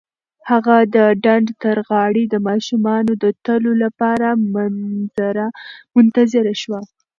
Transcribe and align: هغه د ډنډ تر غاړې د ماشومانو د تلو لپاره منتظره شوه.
هغه 0.49 0.75
د 0.95 0.97
ډنډ 1.23 1.47
تر 1.63 1.77
غاړې 1.89 2.23
د 2.29 2.35
ماشومانو 2.49 3.11
د 3.23 3.25
تلو 3.45 3.71
لپاره 3.83 4.27
منتظره 5.95 6.53
شوه. 6.61 6.81